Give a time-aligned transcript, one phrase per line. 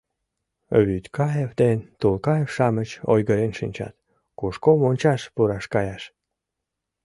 [0.87, 3.93] Вӱдкаев ден Тулкаев-шамыч ойгырен шинчат:
[4.39, 6.03] кушко мончаш пураш каяш?